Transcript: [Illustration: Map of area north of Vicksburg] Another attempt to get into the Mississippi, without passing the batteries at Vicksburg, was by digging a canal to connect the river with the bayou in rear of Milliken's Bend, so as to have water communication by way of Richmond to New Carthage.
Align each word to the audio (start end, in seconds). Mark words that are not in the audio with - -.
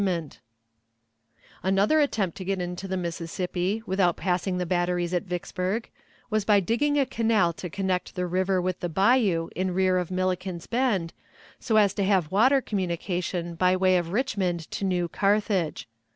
[Illustration: 0.01 0.23
Map 0.23 0.33
of 0.33 0.39
area 0.41 0.77
north 0.79 0.93
of 0.95 1.37
Vicksburg] 1.37 1.71
Another 1.77 1.99
attempt 2.01 2.37
to 2.37 2.43
get 2.45 2.59
into 2.61 2.87
the 2.87 2.97
Mississippi, 2.97 3.83
without 3.85 4.17
passing 4.17 4.57
the 4.57 4.65
batteries 4.65 5.13
at 5.13 5.25
Vicksburg, 5.25 5.89
was 6.31 6.43
by 6.43 6.59
digging 6.59 6.97
a 6.97 7.05
canal 7.05 7.53
to 7.53 7.69
connect 7.69 8.15
the 8.15 8.25
river 8.25 8.59
with 8.59 8.79
the 8.79 8.89
bayou 8.89 9.49
in 9.55 9.75
rear 9.75 9.99
of 9.99 10.09
Milliken's 10.09 10.65
Bend, 10.65 11.13
so 11.59 11.77
as 11.77 11.93
to 11.93 12.03
have 12.03 12.31
water 12.31 12.61
communication 12.61 13.53
by 13.53 13.75
way 13.77 13.95
of 13.95 14.11
Richmond 14.11 14.61
to 14.71 14.85
New 14.85 15.07
Carthage. 15.07 15.87